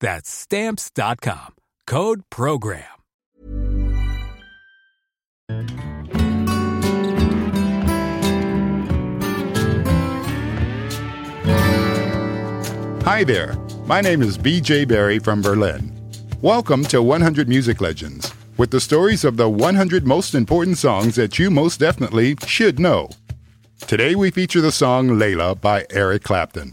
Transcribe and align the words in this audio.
That's 0.00 0.30
stamps.com. 0.30 1.54
Code 1.86 2.22
program. 2.30 2.84
Hi 13.04 13.22
there. 13.22 13.56
My 13.86 14.00
name 14.00 14.20
is 14.20 14.36
BJ 14.36 14.86
Berry 14.86 15.20
from 15.20 15.40
Berlin. 15.40 15.92
Welcome 16.42 16.82
to 16.86 17.02
100 17.02 17.48
Music 17.48 17.80
Legends 17.80 18.32
with 18.56 18.70
the 18.72 18.80
stories 18.80 19.24
of 19.24 19.36
the 19.36 19.48
100 19.48 20.06
most 20.06 20.34
important 20.34 20.76
songs 20.76 21.14
that 21.14 21.38
you 21.38 21.50
most 21.50 21.78
definitely 21.78 22.36
should 22.46 22.80
know. 22.80 23.08
Today 23.86 24.16
we 24.16 24.30
feature 24.30 24.60
the 24.60 24.72
song 24.72 25.08
Layla 25.08 25.60
by 25.60 25.86
Eric 25.90 26.24
Clapton. 26.24 26.72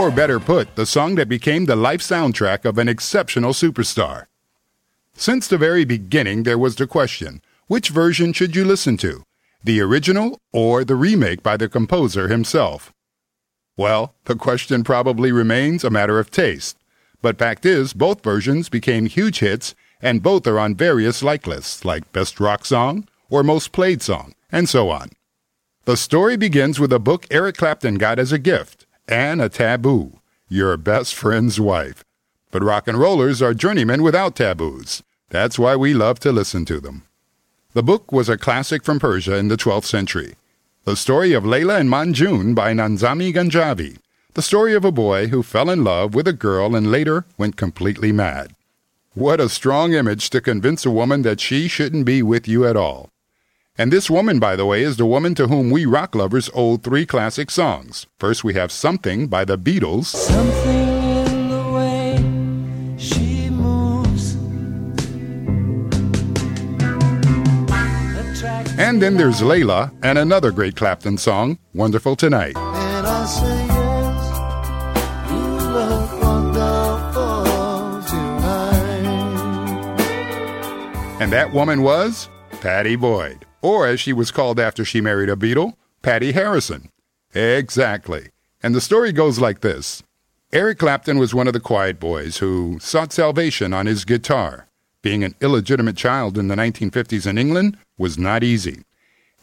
Or 0.00 0.10
better 0.10 0.40
put, 0.40 0.76
the 0.76 0.86
song 0.86 1.16
that 1.16 1.28
became 1.28 1.66
the 1.66 1.76
life 1.76 2.00
soundtrack 2.00 2.64
of 2.64 2.78
an 2.78 2.88
exceptional 2.88 3.52
superstar. 3.52 4.28
Since 5.12 5.46
the 5.46 5.58
very 5.58 5.84
beginning, 5.84 6.44
there 6.44 6.56
was 6.56 6.76
the 6.76 6.86
question 6.86 7.42
which 7.66 7.90
version 7.90 8.32
should 8.32 8.56
you 8.56 8.64
listen 8.64 8.96
to? 8.96 9.24
The 9.62 9.82
original 9.82 10.38
or 10.54 10.84
the 10.84 10.94
remake 10.94 11.42
by 11.42 11.58
the 11.58 11.68
composer 11.68 12.28
himself? 12.28 12.94
Well, 13.76 14.14
the 14.24 14.36
question 14.36 14.84
probably 14.84 15.32
remains 15.32 15.84
a 15.84 15.90
matter 15.90 16.18
of 16.18 16.30
taste. 16.30 16.78
But 17.20 17.38
fact 17.38 17.66
is, 17.66 17.92
both 17.92 18.24
versions 18.24 18.70
became 18.70 19.04
huge 19.04 19.40
hits, 19.40 19.74
and 20.00 20.22
both 20.22 20.46
are 20.46 20.58
on 20.58 20.76
various 20.76 21.22
like 21.22 21.46
lists, 21.46 21.84
like 21.84 22.10
Best 22.10 22.40
Rock 22.40 22.64
Song 22.64 23.06
or 23.28 23.42
Most 23.42 23.70
Played 23.70 24.00
Song, 24.00 24.32
and 24.50 24.66
so 24.66 24.88
on. 24.88 25.10
The 25.84 25.98
story 25.98 26.38
begins 26.38 26.80
with 26.80 26.90
a 26.90 26.98
book 26.98 27.26
Eric 27.30 27.58
Clapton 27.58 27.96
got 27.96 28.18
as 28.18 28.32
a 28.32 28.38
gift 28.38 28.79
and 29.10 29.42
a 29.42 29.48
taboo, 29.48 30.20
your 30.48 30.76
best 30.76 31.14
friend's 31.14 31.58
wife. 31.60 32.04
But 32.50 32.62
rock 32.62 32.86
and 32.88 32.98
rollers 32.98 33.42
are 33.42 33.54
journeymen 33.54 34.02
without 34.02 34.36
taboos. 34.36 35.02
That's 35.28 35.58
why 35.58 35.76
we 35.76 35.92
love 35.92 36.20
to 36.20 36.32
listen 36.32 36.64
to 36.66 36.80
them. 36.80 37.02
The 37.72 37.82
book 37.82 38.10
was 38.12 38.28
a 38.28 38.38
classic 38.38 38.84
from 38.84 38.98
Persia 38.98 39.36
in 39.36 39.48
the 39.48 39.56
12th 39.56 39.84
century. 39.84 40.34
The 40.84 40.96
story 40.96 41.32
of 41.32 41.44
Layla 41.44 41.80
and 41.80 41.90
Majnun 41.90 42.54
by 42.54 42.72
Nizami 42.72 43.32
Ganjavi. 43.32 43.98
The 44.34 44.42
story 44.42 44.74
of 44.74 44.84
a 44.84 44.92
boy 44.92 45.26
who 45.28 45.42
fell 45.42 45.70
in 45.70 45.84
love 45.84 46.14
with 46.14 46.26
a 46.26 46.32
girl 46.32 46.74
and 46.74 46.90
later 46.90 47.26
went 47.36 47.56
completely 47.56 48.12
mad. 48.12 48.54
What 49.14 49.40
a 49.40 49.48
strong 49.48 49.92
image 49.92 50.30
to 50.30 50.40
convince 50.40 50.86
a 50.86 50.90
woman 50.90 51.22
that 51.22 51.40
she 51.40 51.68
shouldn't 51.68 52.06
be 52.06 52.22
with 52.22 52.46
you 52.46 52.64
at 52.64 52.76
all. 52.76 53.10
And 53.80 53.90
this 53.90 54.10
woman, 54.10 54.38
by 54.38 54.56
the 54.56 54.66
way, 54.66 54.82
is 54.82 54.98
the 54.98 55.06
woman 55.06 55.34
to 55.36 55.46
whom 55.46 55.70
we 55.70 55.86
rock 55.86 56.14
lovers 56.14 56.50
owe 56.52 56.76
three 56.76 57.06
classic 57.06 57.50
songs. 57.50 58.06
First, 58.18 58.44
we 58.44 58.52
have 58.52 58.70
Something 58.70 59.26
by 59.26 59.46
the 59.46 59.56
Beatles. 59.56 60.04
Something 60.04 61.26
in 61.26 61.48
the 61.48 61.72
way 61.72 62.18
she 62.98 63.48
moves. 63.48 64.34
And 68.78 69.00
then 69.00 69.16
there's 69.16 69.40
Layla 69.40 69.90
and 70.02 70.18
another 70.18 70.50
great 70.50 70.76
Clapton 70.76 71.16
song, 71.16 71.58
Wonderful 71.72 72.16
Tonight. 72.16 72.58
And 72.58 73.06
I 73.06 73.24
say 73.24 73.66
yes, 73.66 74.30
wonderful 76.22 78.02
tonight. 78.06 79.06
And 81.22 81.32
that 81.32 81.50
woman 81.54 81.80
was 81.80 82.28
Pattie 82.60 82.96
Boyd, 82.96 83.46
or 83.62 83.86
as 83.86 84.00
she 84.00 84.12
was 84.12 84.30
called 84.30 84.58
after 84.58 84.84
she 84.84 85.00
married 85.00 85.28
a 85.28 85.36
Beatle, 85.36 85.74
Pattie 86.02 86.32
Harrison. 86.32 86.90
Exactly. 87.34 88.28
And 88.62 88.74
the 88.74 88.80
story 88.80 89.12
goes 89.12 89.38
like 89.38 89.60
this 89.60 90.02
Eric 90.52 90.78
Clapton 90.78 91.18
was 91.18 91.34
one 91.34 91.46
of 91.46 91.52
the 91.52 91.60
quiet 91.60 92.00
boys 92.00 92.38
who 92.38 92.78
sought 92.80 93.12
salvation 93.12 93.72
on 93.72 93.86
his 93.86 94.04
guitar. 94.04 94.66
Being 95.02 95.24
an 95.24 95.34
illegitimate 95.40 95.96
child 95.96 96.36
in 96.36 96.48
the 96.48 96.56
1950s 96.56 97.26
in 97.26 97.38
England 97.38 97.78
was 97.96 98.18
not 98.18 98.42
easy. 98.44 98.82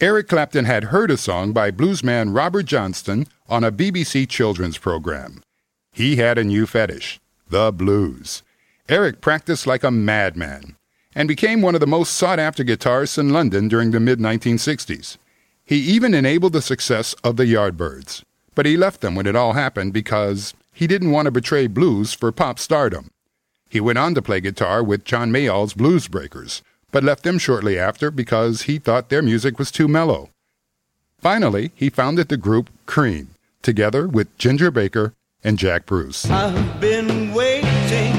Eric 0.00 0.28
Clapton 0.28 0.64
had 0.64 0.84
heard 0.84 1.10
a 1.10 1.16
song 1.16 1.52
by 1.52 1.72
bluesman 1.72 2.34
Robert 2.34 2.66
Johnson 2.66 3.26
on 3.48 3.64
a 3.64 3.72
BBC 3.72 4.28
children's 4.28 4.78
program. 4.78 5.42
He 5.90 6.16
had 6.16 6.38
a 6.38 6.44
new 6.44 6.66
fetish, 6.66 7.18
the 7.50 7.72
blues. 7.72 8.42
Eric 8.88 9.20
practiced 9.20 9.66
like 9.66 9.82
a 9.82 9.90
madman 9.90 10.76
and 11.18 11.26
became 11.26 11.60
one 11.60 11.74
of 11.74 11.80
the 11.80 11.86
most 11.86 12.14
sought 12.14 12.38
after 12.38 12.62
guitarists 12.62 13.18
in 13.18 13.30
London 13.30 13.66
during 13.66 13.90
the 13.90 13.98
mid 13.98 14.20
1960s. 14.20 15.16
He 15.64 15.76
even 15.78 16.14
enabled 16.14 16.52
the 16.52 16.62
success 16.62 17.12
of 17.24 17.36
the 17.36 17.44
Yardbirds, 17.44 18.22
but 18.54 18.66
he 18.66 18.76
left 18.76 19.00
them 19.00 19.16
when 19.16 19.26
it 19.26 19.34
all 19.34 19.54
happened 19.54 19.92
because 19.92 20.54
he 20.72 20.86
didn't 20.86 21.10
want 21.10 21.26
to 21.26 21.32
betray 21.32 21.66
blues 21.66 22.14
for 22.14 22.30
pop 22.30 22.60
stardom. 22.60 23.10
He 23.68 23.80
went 23.80 23.98
on 23.98 24.14
to 24.14 24.22
play 24.22 24.40
guitar 24.40 24.80
with 24.80 25.04
John 25.04 25.32
Mayall's 25.32 25.74
Blues 25.74 26.06
Breakers, 26.06 26.62
but 26.92 27.02
left 27.02 27.24
them 27.24 27.38
shortly 27.38 27.76
after 27.76 28.12
because 28.12 28.62
he 28.62 28.78
thought 28.78 29.08
their 29.08 29.20
music 29.20 29.58
was 29.58 29.72
too 29.72 29.88
mellow. 29.88 30.30
Finally, 31.18 31.72
he 31.74 31.90
founded 31.90 32.28
the 32.28 32.36
group 32.36 32.70
Cream, 32.86 33.30
together 33.60 34.06
with 34.06 34.38
Ginger 34.38 34.70
Baker 34.70 35.14
and 35.42 35.58
Jack 35.58 35.84
Bruce. 35.84 36.30
I've 36.30 36.80
been 36.80 37.34
waiting 37.34 38.17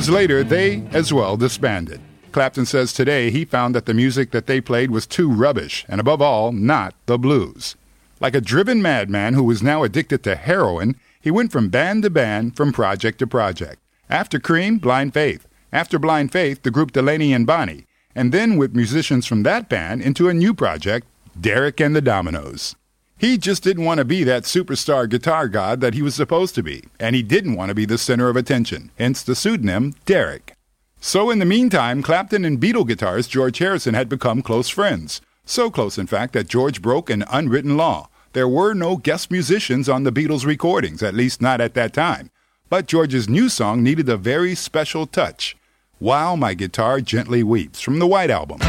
years 0.00 0.08
later, 0.08 0.42
they 0.42 0.82
as 0.92 1.12
well 1.12 1.36
disbanded. 1.36 2.00
Clapton 2.32 2.64
says 2.64 2.90
today 2.90 3.30
he 3.30 3.44
found 3.44 3.74
that 3.74 3.84
the 3.84 3.92
music 3.92 4.30
that 4.30 4.46
they 4.46 4.58
played 4.58 4.90
was 4.90 5.06
too 5.06 5.30
rubbish, 5.30 5.84
and 5.90 6.00
above 6.00 6.22
all, 6.22 6.52
not 6.52 6.94
the 7.04 7.18
blues. 7.18 7.76
Like 8.18 8.34
a 8.34 8.40
driven 8.40 8.80
madman 8.80 9.34
who 9.34 9.44
was 9.44 9.62
now 9.62 9.82
addicted 9.82 10.22
to 10.22 10.36
heroin, 10.36 10.96
he 11.20 11.30
went 11.30 11.52
from 11.52 11.68
band 11.68 12.02
to 12.04 12.08
band, 12.08 12.56
from 12.56 12.72
project 12.72 13.18
to 13.18 13.26
project. 13.26 13.78
After 14.08 14.38
Cream, 14.40 14.78
Blind 14.78 15.12
Faith. 15.12 15.46
After 15.70 15.98
Blind 15.98 16.32
Faith, 16.32 16.62
the 16.62 16.70
group 16.70 16.92
Delaney 16.92 17.34
and 17.34 17.46
Bonnie. 17.46 17.84
And 18.14 18.32
then 18.32 18.56
with 18.56 18.74
musicians 18.74 19.26
from 19.26 19.42
that 19.42 19.68
band 19.68 20.00
into 20.00 20.30
a 20.30 20.34
new 20.34 20.54
project, 20.54 21.06
Derek 21.38 21.78
and 21.78 21.94
the 21.94 22.00
Dominos. 22.00 22.74
He 23.20 23.36
just 23.36 23.62
didn't 23.62 23.84
want 23.84 23.98
to 23.98 24.06
be 24.06 24.24
that 24.24 24.44
superstar 24.44 25.06
guitar 25.06 25.46
god 25.46 25.82
that 25.82 25.92
he 25.92 26.00
was 26.00 26.14
supposed 26.14 26.54
to 26.54 26.62
be, 26.62 26.84
and 26.98 27.14
he 27.14 27.22
didn't 27.22 27.54
want 27.54 27.68
to 27.68 27.74
be 27.74 27.84
the 27.84 27.98
center 27.98 28.30
of 28.30 28.36
attention, 28.36 28.92
hence 28.96 29.22
the 29.22 29.34
pseudonym 29.34 29.94
Derek. 30.06 30.54
So 31.02 31.28
in 31.28 31.38
the 31.38 31.44
meantime, 31.44 32.02
Clapton 32.02 32.46
and 32.46 32.58
Beatle 32.58 32.88
guitarist 32.88 33.28
George 33.28 33.58
Harrison 33.58 33.92
had 33.92 34.08
become 34.08 34.40
close 34.40 34.70
friends. 34.70 35.20
So 35.44 35.70
close, 35.70 35.98
in 35.98 36.06
fact, 36.06 36.32
that 36.32 36.48
George 36.48 36.80
broke 36.80 37.10
an 37.10 37.26
unwritten 37.30 37.76
law. 37.76 38.08
There 38.32 38.48
were 38.48 38.72
no 38.72 38.96
guest 38.96 39.30
musicians 39.30 39.86
on 39.86 40.04
the 40.04 40.12
Beatles' 40.12 40.46
recordings, 40.46 41.02
at 41.02 41.12
least 41.12 41.42
not 41.42 41.60
at 41.60 41.74
that 41.74 41.92
time. 41.92 42.30
But 42.70 42.86
George's 42.86 43.28
new 43.28 43.50
song 43.50 43.82
needed 43.82 44.08
a 44.08 44.16
very 44.16 44.54
special 44.54 45.06
touch. 45.06 45.58
While 45.98 46.38
My 46.38 46.54
Guitar 46.54 47.02
Gently 47.02 47.42
Weeps 47.42 47.82
from 47.82 47.98
the 47.98 48.06
White 48.06 48.30
Album. 48.30 48.60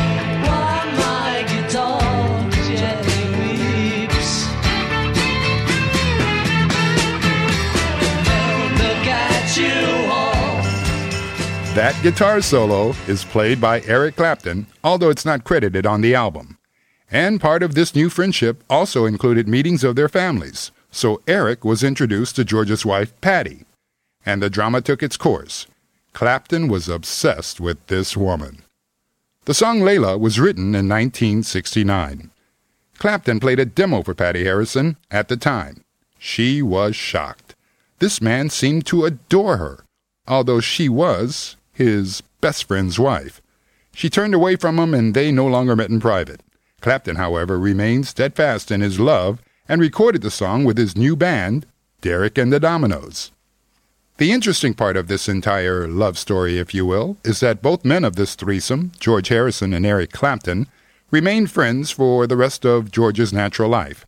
That 11.73 11.97
guitar 12.03 12.41
solo 12.41 12.89
is 13.07 13.23
played 13.23 13.61
by 13.61 13.79
Eric 13.83 14.17
Clapton, 14.17 14.67
although 14.83 15.09
it's 15.09 15.23
not 15.23 15.45
credited 15.45 15.85
on 15.85 16.01
the 16.01 16.13
album. 16.13 16.57
And 17.09 17.39
part 17.39 17.63
of 17.63 17.75
this 17.75 17.95
new 17.95 18.09
friendship 18.09 18.61
also 18.69 19.05
included 19.05 19.47
meetings 19.47 19.85
of 19.85 19.95
their 19.95 20.09
families, 20.09 20.71
so 20.91 21.21
Eric 21.27 21.63
was 21.63 21.81
introduced 21.81 22.35
to 22.35 22.43
George's 22.43 22.85
wife, 22.85 23.13
Pattie. 23.21 23.63
And 24.25 24.43
the 24.43 24.49
drama 24.49 24.81
took 24.81 25.01
its 25.01 25.15
course. 25.15 25.65
Clapton 26.11 26.67
was 26.67 26.89
obsessed 26.89 27.61
with 27.61 27.87
this 27.87 28.17
woman. 28.17 28.63
The 29.45 29.53
song 29.53 29.79
Layla 29.79 30.19
was 30.19 30.41
written 30.41 30.75
in 30.75 30.89
1969. 30.89 32.31
Clapton 32.97 33.39
played 33.39 33.61
a 33.61 33.65
demo 33.65 34.03
for 34.03 34.13
Pattie 34.13 34.43
Harrison 34.43 34.97
at 35.09 35.29
the 35.29 35.37
time. 35.37 35.85
She 36.19 36.61
was 36.61 36.97
shocked. 36.97 37.55
This 37.99 38.21
man 38.21 38.49
seemed 38.49 38.85
to 38.87 39.05
adore 39.05 39.55
her, 39.55 39.85
although 40.27 40.59
she 40.59 40.89
was, 40.89 41.55
his 41.73 42.21
best 42.41 42.65
friend's 42.67 42.99
wife. 42.99 43.41
She 43.93 44.09
turned 44.09 44.33
away 44.33 44.55
from 44.55 44.79
him 44.79 44.93
and 44.93 45.13
they 45.13 45.31
no 45.31 45.47
longer 45.47 45.75
met 45.75 45.89
in 45.89 45.99
private. 45.99 46.41
Clapton, 46.81 47.17
however, 47.17 47.59
remained 47.59 48.07
steadfast 48.07 48.71
in 48.71 48.81
his 48.81 48.99
love 48.99 49.41
and 49.67 49.79
recorded 49.79 50.21
the 50.21 50.31
song 50.31 50.63
with 50.63 50.77
his 50.77 50.97
new 50.97 51.15
band, 51.15 51.65
Derek 52.01 52.37
and 52.37 52.51
the 52.51 52.59
Dominos. 52.59 53.31
The 54.17 54.31
interesting 54.31 54.73
part 54.73 54.97
of 54.97 55.07
this 55.07 55.27
entire 55.27 55.87
love 55.87 56.17
story, 56.17 56.59
if 56.59 56.73
you 56.73 56.85
will, 56.85 57.17
is 57.23 57.39
that 57.39 57.61
both 57.61 57.85
men 57.85 58.03
of 58.03 58.15
this 58.15 58.35
threesome, 58.35 58.91
George 58.99 59.29
Harrison 59.29 59.73
and 59.73 59.85
Eric 59.85 60.11
Clapton, 60.11 60.67
remained 61.09 61.51
friends 61.51 61.91
for 61.91 62.27
the 62.27 62.37
rest 62.37 62.65
of 62.65 62.91
George's 62.91 63.33
natural 63.33 63.69
life. 63.69 64.05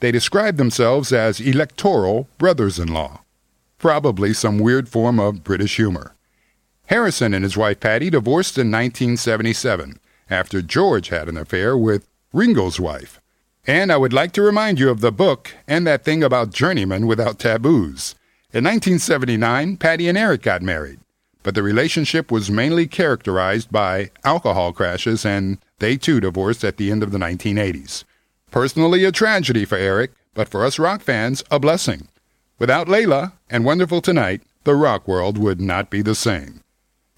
They 0.00 0.10
described 0.10 0.58
themselves 0.58 1.12
as 1.12 1.40
electoral 1.40 2.28
brothers 2.38 2.78
in 2.78 2.88
law, 2.88 3.20
probably 3.78 4.34
some 4.34 4.58
weird 4.58 4.88
form 4.88 5.20
of 5.20 5.44
British 5.44 5.76
humor. 5.76 6.14
Harrison 6.86 7.32
and 7.32 7.42
his 7.44 7.56
wife 7.56 7.80
Pattie 7.80 8.10
divorced 8.10 8.58
in 8.58 8.70
1977 8.70 9.98
after 10.28 10.62
George 10.62 11.08
had 11.08 11.28
an 11.28 11.36
affair 11.36 11.76
with 11.76 12.06
Ringo's 12.32 12.80
wife. 12.80 13.20
And 13.66 13.92
I 13.92 13.96
would 13.96 14.12
like 14.12 14.32
to 14.32 14.42
remind 14.42 14.78
you 14.80 14.90
of 14.90 15.00
the 15.00 15.12
book 15.12 15.54
and 15.68 15.86
that 15.86 16.04
thing 16.04 16.22
about 16.22 16.52
journeymen 16.52 17.06
without 17.06 17.38
taboos. 17.38 18.14
In 18.52 18.64
1979, 18.64 19.76
Pattie 19.76 20.08
and 20.08 20.18
Eric 20.18 20.42
got 20.42 20.62
married, 20.62 21.00
but 21.42 21.54
the 21.54 21.62
relationship 21.62 22.30
was 22.30 22.50
mainly 22.50 22.86
characterized 22.86 23.70
by 23.70 24.10
alcohol 24.24 24.72
crashes, 24.72 25.24
and 25.24 25.58
they 25.78 25.96
too 25.96 26.20
divorced 26.20 26.64
at 26.64 26.76
the 26.76 26.90
end 26.90 27.02
of 27.02 27.12
the 27.12 27.18
1980s. 27.18 28.04
Personally, 28.50 29.04
a 29.04 29.12
tragedy 29.12 29.64
for 29.64 29.78
Eric, 29.78 30.12
but 30.34 30.48
for 30.48 30.64
us 30.64 30.78
rock 30.78 31.00
fans, 31.00 31.42
a 31.50 31.58
blessing. 31.58 32.08
Without 32.58 32.88
Layla 32.88 33.32
and 33.48 33.64
Wonderful 33.64 34.02
Tonight, 34.02 34.42
the 34.64 34.74
rock 34.74 35.08
world 35.08 35.38
would 35.38 35.60
not 35.60 35.88
be 35.88 36.02
the 36.02 36.14
same. 36.14 36.62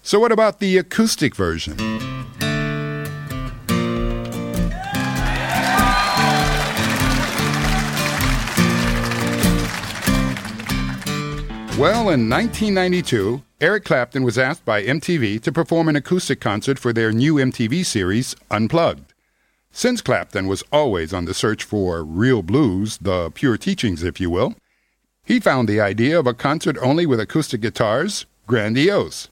So, 0.07 0.19
what 0.19 0.31
about 0.31 0.59
the 0.59 0.77
acoustic 0.77 1.35
version? 1.35 1.77
Well, 11.79 12.11
in 12.11 12.29
1992, 12.29 13.41
Eric 13.59 13.85
Clapton 13.85 14.21
was 14.21 14.37
asked 14.37 14.63
by 14.63 14.83
MTV 14.83 15.41
to 15.41 15.51
perform 15.51 15.89
an 15.89 15.95
acoustic 15.95 16.39
concert 16.39 16.77
for 16.77 16.93
their 16.93 17.11
new 17.11 17.37
MTV 17.37 17.83
series, 17.83 18.35
Unplugged. 18.51 19.11
Since 19.71 20.03
Clapton 20.03 20.45
was 20.45 20.63
always 20.71 21.15
on 21.15 21.25
the 21.25 21.33
search 21.33 21.63
for 21.63 22.03
real 22.03 22.43
blues, 22.43 22.99
the 22.99 23.31
pure 23.31 23.57
teachings, 23.57 24.03
if 24.03 24.21
you 24.21 24.29
will, 24.29 24.53
he 25.25 25.39
found 25.39 25.67
the 25.67 25.81
idea 25.81 26.19
of 26.19 26.27
a 26.27 26.35
concert 26.35 26.77
only 26.79 27.07
with 27.07 27.19
acoustic 27.19 27.61
guitars 27.61 28.27
grandiose. 28.45 29.29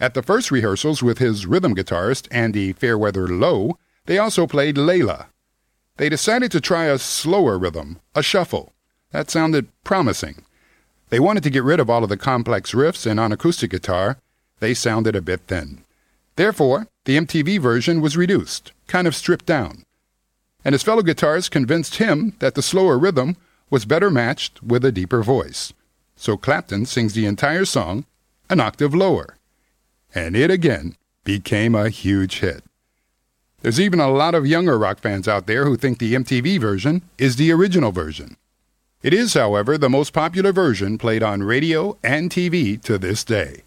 At 0.00 0.14
the 0.14 0.22
first 0.22 0.50
rehearsals 0.50 1.02
with 1.02 1.18
his 1.18 1.46
rhythm 1.46 1.74
guitarist, 1.74 2.26
Andy 2.30 2.72
Fairweather 2.72 3.28
Low, 3.28 3.78
they 4.06 4.18
also 4.18 4.46
played 4.46 4.76
Layla. 4.76 5.26
They 5.96 6.08
decided 6.08 6.50
to 6.52 6.60
try 6.60 6.86
a 6.86 6.98
slower 6.98 7.56
rhythm, 7.58 8.00
a 8.14 8.22
shuffle. 8.22 8.72
That 9.12 9.30
sounded 9.30 9.68
promising. 9.84 10.44
They 11.10 11.20
wanted 11.20 11.44
to 11.44 11.50
get 11.50 11.62
rid 11.62 11.78
of 11.78 11.88
all 11.88 12.02
of 12.02 12.08
the 12.08 12.16
complex 12.16 12.72
riffs, 12.72 13.08
and 13.08 13.20
on 13.20 13.30
acoustic 13.30 13.70
guitar, 13.70 14.18
they 14.58 14.74
sounded 14.74 15.14
a 15.14 15.22
bit 15.22 15.42
thin. 15.46 15.84
Therefore, 16.34 16.88
the 17.04 17.16
MTV 17.16 17.60
version 17.60 18.00
was 18.00 18.16
reduced, 18.16 18.72
kind 18.88 19.06
of 19.06 19.14
stripped 19.14 19.46
down. 19.46 19.84
And 20.64 20.72
his 20.72 20.82
fellow 20.82 21.02
guitarists 21.02 21.50
convinced 21.50 21.96
him 21.96 22.34
that 22.40 22.56
the 22.56 22.62
slower 22.62 22.98
rhythm 22.98 23.36
was 23.70 23.84
better 23.84 24.10
matched 24.10 24.60
with 24.60 24.84
a 24.84 24.90
deeper 24.90 25.22
voice. 25.22 25.72
So 26.16 26.36
Clapton 26.36 26.86
sings 26.86 27.14
the 27.14 27.26
entire 27.26 27.64
song 27.64 28.06
an 28.50 28.58
octave 28.58 28.94
lower 28.94 29.36
and 30.14 30.36
it 30.36 30.50
again 30.50 30.96
became 31.24 31.74
a 31.74 31.88
huge 31.88 32.40
hit. 32.40 32.62
There's 33.62 33.80
even 33.80 33.98
a 33.98 34.10
lot 34.10 34.34
of 34.34 34.46
younger 34.46 34.78
rock 34.78 35.00
fans 35.00 35.26
out 35.26 35.46
there 35.46 35.64
who 35.64 35.76
think 35.76 35.98
the 35.98 36.14
MTV 36.14 36.60
version 36.60 37.02
is 37.16 37.36
the 37.36 37.50
original 37.50 37.92
version. 37.92 38.36
It 39.02 39.14
is, 39.14 39.34
however, 39.34 39.76
the 39.76 39.90
most 39.90 40.12
popular 40.12 40.52
version 40.52 40.98
played 40.98 41.22
on 41.22 41.42
radio 41.42 41.96
and 42.02 42.30
TV 42.30 42.80
to 42.82 42.98
this 42.98 43.24
day. 43.24 43.62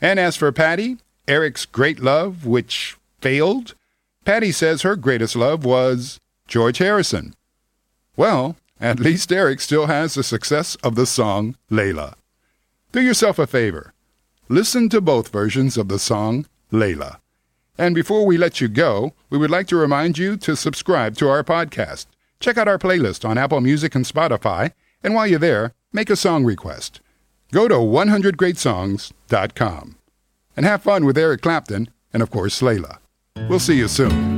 And 0.00 0.18
as 0.18 0.36
for 0.36 0.52
Pattie, 0.52 0.98
Eric's 1.26 1.66
great 1.66 2.00
love, 2.00 2.46
which 2.46 2.96
failed, 3.20 3.74
Pattie 4.24 4.52
says 4.52 4.82
her 4.82 4.96
greatest 4.96 5.36
love 5.36 5.64
was 5.64 6.20
George 6.46 6.78
Harrison. 6.78 7.34
Well, 8.16 8.56
at 8.80 9.00
least 9.00 9.32
Eric 9.32 9.60
still 9.60 9.86
has 9.86 10.14
the 10.14 10.22
success 10.22 10.74
of 10.76 10.94
the 10.94 11.06
song 11.06 11.56
Layla. 11.70 12.14
Do 12.92 13.02
yourself 13.02 13.38
a 13.38 13.46
favor 13.46 13.92
Listen 14.50 14.88
to 14.88 15.02
both 15.02 15.28
versions 15.28 15.76
of 15.76 15.88
the 15.88 15.98
song 15.98 16.46
Layla. 16.72 17.18
And 17.76 17.94
before 17.94 18.24
we 18.24 18.38
let 18.38 18.62
you 18.62 18.68
go, 18.68 19.12
we 19.28 19.36
would 19.36 19.50
like 19.50 19.66
to 19.68 19.76
remind 19.76 20.16
you 20.16 20.38
to 20.38 20.56
subscribe 20.56 21.18
to 21.18 21.28
our 21.28 21.44
podcast. 21.44 22.06
Check 22.40 22.56
out 22.56 22.66
our 22.66 22.78
playlist 22.78 23.28
on 23.28 23.36
Apple 23.36 23.60
Music 23.60 23.94
and 23.94 24.06
Spotify, 24.06 24.72
and 25.02 25.14
while 25.14 25.26
you're 25.26 25.38
there, 25.38 25.74
make 25.92 26.08
a 26.08 26.16
song 26.16 26.46
request. 26.46 27.02
Go 27.52 27.68
to 27.68 27.74
100greatsongs.com. 27.74 29.96
And 30.56 30.66
have 30.66 30.82
fun 30.82 31.04
with 31.04 31.18
Eric 31.18 31.42
Clapton 31.42 31.90
and, 32.12 32.22
of 32.22 32.30
course, 32.30 32.62
Layla. 32.62 32.98
We'll 33.48 33.60
see 33.60 33.76
you 33.76 33.86
soon. 33.86 34.37